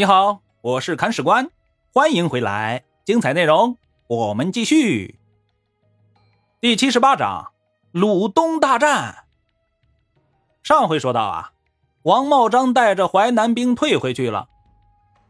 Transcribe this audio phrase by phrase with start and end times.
[0.00, 1.50] 你好，我是看史官，
[1.92, 3.76] 欢迎回来，精彩内容
[4.06, 5.18] 我们继续。
[6.58, 7.48] 第七十八章，
[7.92, 9.24] 鲁东大战。
[10.62, 11.50] 上回说到啊，
[12.04, 14.48] 王茂章带着淮南兵退回去了，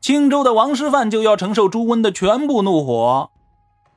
[0.00, 3.28] 青州的王师范就要承受朱温的全部怒火。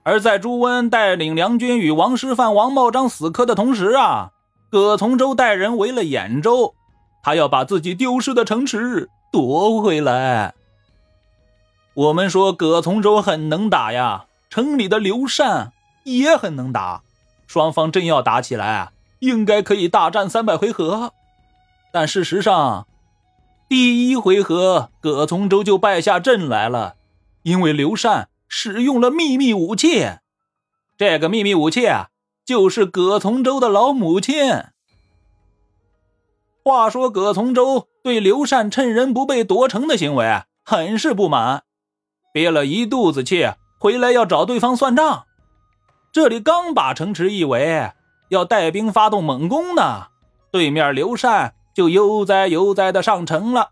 [0.01, 4.31] 而在朱温带领梁军与王师范、王茂章死磕的同时啊，
[4.71, 6.73] 葛从周带人围了兖州，
[7.21, 10.55] 他要把自己丢失的城池夺回来。
[11.95, 17.03] 我们说葛从周很能打呀，城里的刘禅也很能打，
[17.45, 21.13] 双方真要打起来啊，应该可以大战三百回合。
[21.91, 22.87] 但事实上，
[23.69, 26.95] 第一回合葛从周就败下阵来了，
[27.43, 30.17] 因为刘禅使用了秘密武器。
[30.97, 32.09] 这个秘密武器啊，
[32.43, 34.63] 就是葛从周的老母亲。
[36.63, 41.63] 话说葛从周对刘禅趁人不备夺城的行为很是不满。
[42.33, 45.25] 憋了一肚子气，回来要找对方算账。
[46.11, 47.91] 这里刚把城池一围，
[48.29, 50.07] 要带兵发动猛攻呢，
[50.51, 53.69] 对面刘禅就悠哉悠哉的上城了，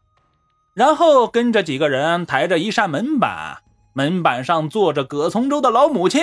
[0.75, 3.57] 然后跟着几个人抬着一扇门板，
[3.93, 6.21] 门板上坐着葛从周的老母亲。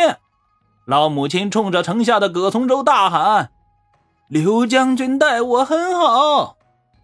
[0.86, 3.50] 老母亲冲着城下的葛从周大喊
[4.30, 6.56] ：“刘将军待我很好，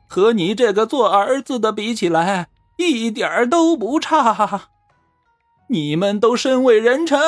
[0.09, 4.69] 和你这个做儿子的比起来，一点都不差。”
[5.69, 7.19] 你们都身为人臣，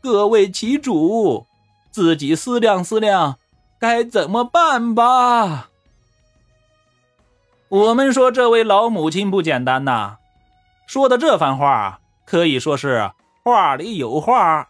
[0.00, 1.46] 各为其主，
[1.90, 3.38] 自己思量思量，
[3.78, 5.68] 该怎么办吧。
[7.68, 10.16] 我们说这位老母亲不简单呐，
[10.86, 13.12] 说的这番话可以说是
[13.44, 14.68] 话里有话。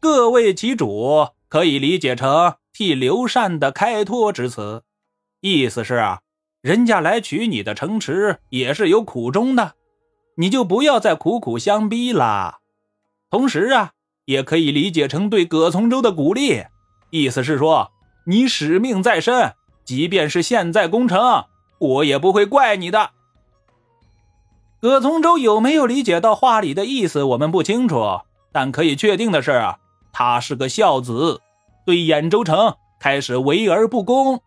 [0.00, 4.82] 各为其主可以理解成替刘禅的开脱之词，
[5.40, 6.20] 意思是啊，
[6.60, 9.74] 人家来取你的城池也是有苦衷的。
[10.36, 12.58] 你就不要再苦苦相逼了。
[13.30, 13.92] 同时啊，
[14.26, 16.64] 也可以理解成对葛从周的鼓励，
[17.10, 17.90] 意思是说
[18.26, 19.54] 你使命在身，
[19.84, 21.44] 即便是现在攻城，
[21.78, 23.10] 我也不会怪你的。
[24.80, 28.20] 葛从周有没有理解到话里的意思，我们不清楚，
[28.52, 29.74] 但可以确定的是，
[30.12, 31.40] 他是个孝子，
[31.84, 34.40] 对兖州城开始围而不攻。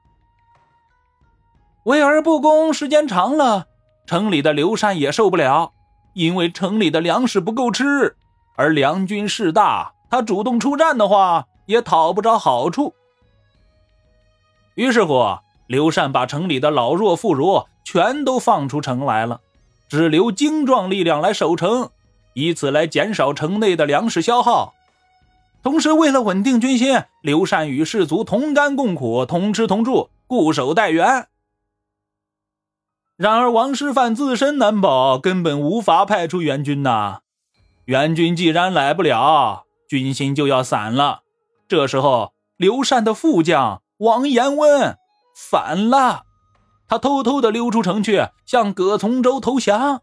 [1.86, 3.68] 围而不攻时间长了，
[4.06, 5.74] 城里的刘禅也受不了。
[6.14, 8.16] 因为城里的粮食不够吃，
[8.56, 12.94] 而梁军势大，他主动出战的话也讨不着好处。
[14.76, 15.38] 于是乎，
[15.68, 19.42] 刘禅把城里的老弱妇孺全都放出城来了，
[19.88, 21.90] 只留精壮力量来守城，
[22.34, 24.74] 以此来减少城内的粮食消耗。
[25.62, 31.28] 同时，为了稳定军心，刘禅与士卒同甘共苦，同吃同住，固守待援。
[33.20, 37.20] 然而，王师范自身难保，根本无法派出援军呐。
[37.84, 41.24] 援军既然来不了，军心就要散了。
[41.68, 44.98] 这时候，刘禅的副将王延温
[45.36, 46.22] 反了，
[46.88, 50.00] 他偷偷的溜出城去，向葛从周投降。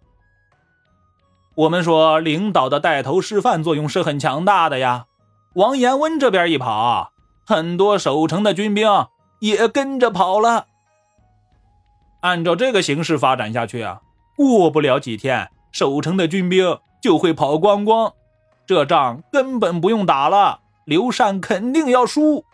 [1.54, 5.06] 我们说，领导的带头示范作用是很强大的呀。
[5.54, 7.12] 王延温这边一跑，
[7.46, 9.06] 很多守城的军兵
[9.38, 10.66] 也跟着跑了。
[12.20, 14.00] 按照这个形势发展下去啊，
[14.36, 18.12] 过不了几天，守城的军兵就会跑光光，
[18.66, 20.60] 这仗根本不用打了。
[20.84, 22.44] 刘禅肯定要输。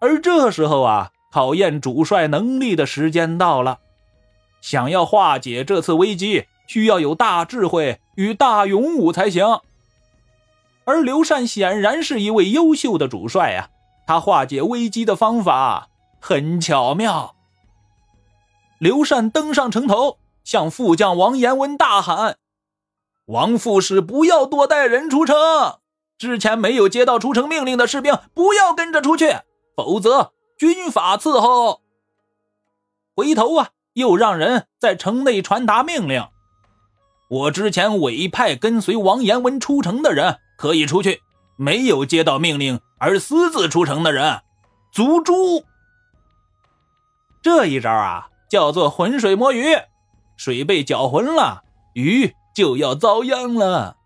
[0.00, 3.78] 而这时候啊，考验主帅能力的时间到了。
[4.60, 9.60] 想要化解这次危机，需要有大智慧与大勇武才行。
[10.84, 13.70] 而刘禅显然是一位优秀的主帅呀，
[14.06, 15.88] 他化解危机的方法
[16.20, 17.34] 很巧妙。
[18.78, 22.38] 刘禅登上城头，向副将王延文大喊
[23.26, 25.36] ：“王副使，不要多带人出城！
[26.16, 29.36] 之前没有接到出城命令的士兵，不要跟着出去，
[29.76, 31.82] 否则军法伺候。”
[33.16, 36.24] 回头啊，又让人在城内传达命令
[37.28, 41.20] ：“我之前委派跟随王延文出城的人可以出去，
[41.56, 44.40] 没有接到命令而私自出城的人，
[44.92, 45.64] 足诛。”
[47.42, 48.28] 这一招啊！
[48.48, 49.76] 叫做浑水摸鱼，
[50.36, 51.62] 水被搅浑了，
[51.94, 53.96] 鱼就要遭殃了。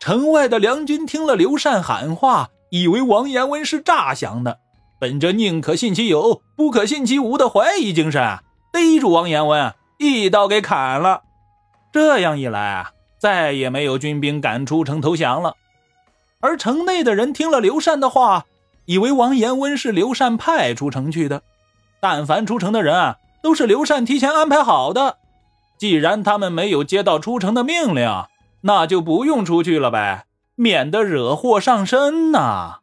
[0.00, 4.60] 城外的梁军听了刘禅喊话，以为王延温是诈降的，
[5.00, 8.38] 本着宁可信其有，不可信其无的怀疑精神，
[8.72, 11.22] 逮住王延温，一刀给砍了。
[11.92, 15.56] 这样一来啊，再也没有军兵敢出城投降了。
[16.40, 18.44] 而城内的人听了刘禅的话，
[18.84, 21.42] 以为王延温是刘禅派出城去的，
[22.00, 23.16] 但凡出城的人啊。
[23.42, 25.18] 都是刘禅提前安排好的，
[25.78, 28.24] 既然他们没有接到出城的命令，
[28.62, 30.26] 那就不用出去了呗，
[30.56, 32.80] 免得惹祸上身呐。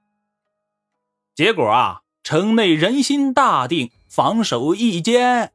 [1.35, 5.51] 结果啊，城内人心大定，防守一坚。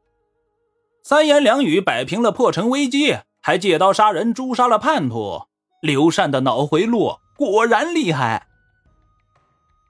[1.03, 5.45] 三言两语摆平了破城危机，还借刀杀人，诛杀了叛徒。
[5.81, 8.47] 刘禅的脑回路果然厉害。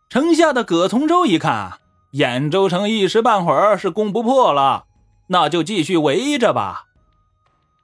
[0.09, 1.79] 城下的葛从周一看，
[2.13, 4.85] 兖州城一时半会儿是攻不破了，
[5.33, 6.85] 那就继续围着吧。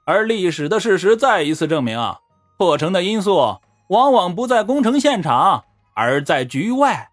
[0.05, 1.97] 而历史的事实再一次证明，
[2.57, 3.57] 破城的因素
[3.89, 5.63] 往往不在攻城现场，
[5.95, 7.09] 而在局外。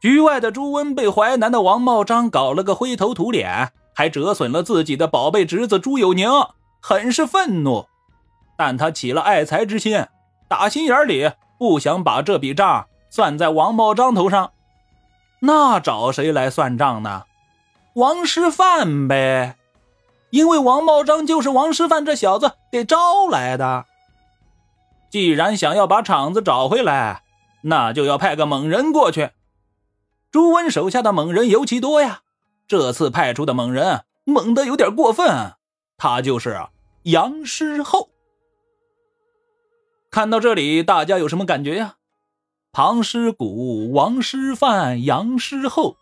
[0.00, 3.72] 局外的朱温被淮南的王茂章搞了个灰头土脸。
[3.98, 6.28] 还折损了自己的宝贝侄子朱有宁，
[6.82, 7.86] 很是愤怒。
[8.54, 10.04] 但他起了爱财之心，
[10.48, 14.52] 打心眼里不想把这笔账算在王茂章头上。
[15.40, 17.22] 那找谁来算账呢？
[17.96, 19.56] 王师范呗，
[20.28, 23.86] 因为王茂章就是王师范这小子给招来的。
[25.08, 27.22] 既然想要把场子找回来，
[27.62, 29.30] 那就要派个猛人过去。
[30.30, 32.20] 朱温手下的猛人尤其多呀。
[32.68, 35.54] 这次派出的猛人猛得有点过分，
[35.96, 36.66] 他就是
[37.04, 38.10] 杨师厚。
[40.10, 41.94] 看到这里，大家有什么感觉呀？
[42.72, 45.96] 庞师古、王师范、杨师厚，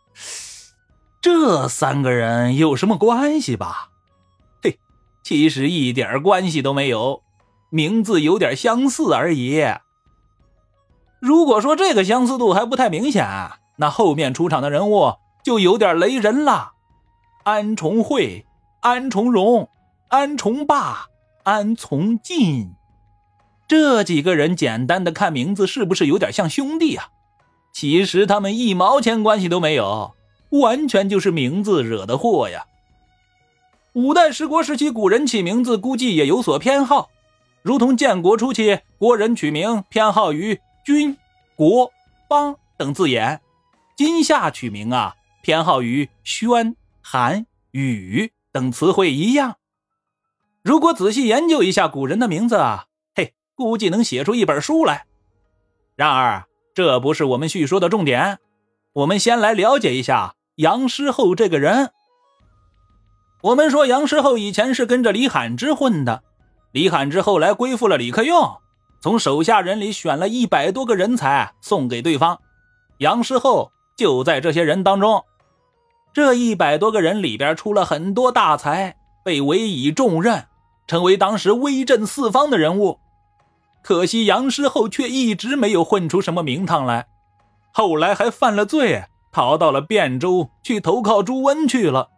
[1.25, 3.88] 这三个人有什么关系吧？
[4.62, 4.79] 嘿，
[5.23, 7.23] 其实一点关系都没有，
[7.71, 9.65] 名字有点相似而已。
[11.21, 13.26] 如果说这个相似度还不太明显，
[13.76, 15.15] 那后面出场的人物。
[15.43, 16.73] 就有点雷人了，
[17.44, 18.44] 安重惠、
[18.81, 19.71] 安重荣、
[20.09, 21.06] 安重霸、
[21.44, 22.75] 安从进，
[23.67, 27.09] 这几个人简单的看名字是不是有点像兄弟啊？
[27.73, 30.15] 其实他们一毛钱关系都没有，
[30.60, 32.66] 完全就是名字惹的祸呀。
[33.92, 37.10] 五代十国时期，古人起名字估计也有所偏好，
[37.62, 41.16] 如同建国初期国人取名偏好于君、
[41.54, 41.92] 国、
[42.28, 43.40] 邦等字眼，
[43.96, 45.14] 今夏取名啊。
[45.44, 49.56] 偏好于宣、韩、宇等词汇一样。
[50.62, 55.04] 如果仔细研究一下古人的名字啊，嘿，估计能写出一本书来。
[55.96, 58.38] 然而，这不是我们叙说的重点。
[58.94, 61.90] 我们先来了解一下杨师厚这个人。
[63.42, 66.22] 我们说杨师厚以前是跟着李罕之混的，
[66.70, 68.56] 李罕之后来归附了李克用，
[69.02, 72.40] 从手下人里选了一百多个人才送给对方，
[72.98, 75.24] 杨师厚就在这些人当中。
[76.12, 80.46] 这一百多个人里边出了很多大才，被委以重任，
[80.86, 83.00] 成为当时威震四方的人物。
[83.82, 87.08] 可惜杨师厚却一直没有混出什么名堂来，
[87.72, 89.04] 后来还犯了罪，
[89.34, 92.08] 逃到了汴州去投靠朱温去了。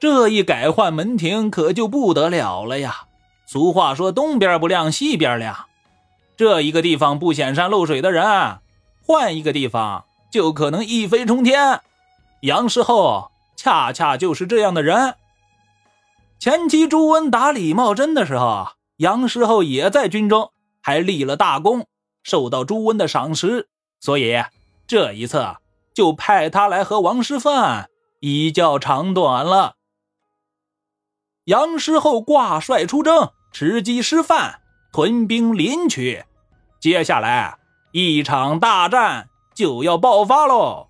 [0.00, 3.04] 这一改换门庭可就不得了了呀！
[3.46, 5.66] 俗话说东边不亮西边亮，
[6.36, 8.58] 这一个地方不显山露水的人，
[9.06, 11.80] 换一个地方就可能一飞冲天。
[12.40, 15.14] 杨师厚恰恰就是这样的人。
[16.40, 18.66] 前期朱温打李茂贞的时候，
[18.96, 20.50] 杨师厚也在军中，
[20.82, 21.86] 还立了大功，
[22.24, 23.68] 受到朱温的赏识，
[24.00, 24.42] 所以
[24.86, 25.56] 这一次
[25.94, 27.90] 就派他来和王师范
[28.20, 29.76] 一较长短了。
[31.44, 34.60] 杨师厚挂帅出征，吃鸡失范，
[34.92, 36.24] 屯兵临取，
[36.80, 37.58] 接下来
[37.92, 40.88] 一场大战就要爆发喽。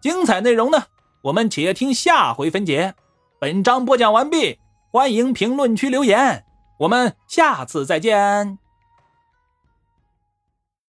[0.00, 0.84] 精彩内容呢？
[1.22, 2.94] 我们且听下回分解。
[3.38, 4.58] 本章播讲完毕，
[4.90, 6.44] 欢迎评论区留言，
[6.80, 8.61] 我们下次再见。